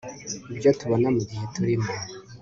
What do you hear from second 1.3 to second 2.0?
turimo